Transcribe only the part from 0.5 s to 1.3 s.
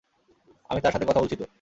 আমি তার সাথে কথা